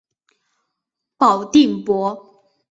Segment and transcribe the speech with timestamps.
[1.17, 2.43] 保定伯。